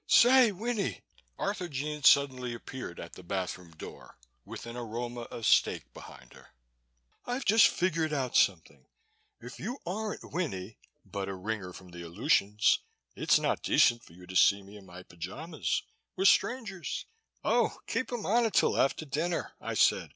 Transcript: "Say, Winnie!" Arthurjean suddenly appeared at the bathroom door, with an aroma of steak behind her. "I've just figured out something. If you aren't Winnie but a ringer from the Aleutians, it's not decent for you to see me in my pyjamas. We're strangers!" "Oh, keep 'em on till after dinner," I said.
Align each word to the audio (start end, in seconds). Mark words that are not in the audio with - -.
"Say, 0.07 0.51
Winnie!" 0.51 1.01
Arthurjean 1.37 2.03
suddenly 2.03 2.55
appeared 2.55 2.99
at 2.99 3.13
the 3.13 3.21
bathroom 3.21 3.69
door, 3.75 4.17
with 4.45 4.65
an 4.65 4.75
aroma 4.75 5.27
of 5.29 5.45
steak 5.45 5.93
behind 5.93 6.33
her. 6.33 6.55
"I've 7.27 7.45
just 7.45 7.67
figured 7.67 8.11
out 8.11 8.35
something. 8.35 8.87
If 9.39 9.59
you 9.59 9.77
aren't 9.85 10.33
Winnie 10.33 10.79
but 11.05 11.29
a 11.29 11.35
ringer 11.35 11.71
from 11.71 11.89
the 11.89 12.01
Aleutians, 12.01 12.79
it's 13.15 13.37
not 13.37 13.61
decent 13.61 14.03
for 14.03 14.13
you 14.13 14.25
to 14.25 14.35
see 14.35 14.63
me 14.63 14.75
in 14.75 14.87
my 14.87 15.03
pyjamas. 15.03 15.83
We're 16.15 16.25
strangers!" 16.25 17.05
"Oh, 17.43 17.77
keep 17.85 18.11
'em 18.11 18.25
on 18.25 18.49
till 18.49 18.79
after 18.81 19.05
dinner," 19.05 19.53
I 19.61 19.75
said. 19.75 20.09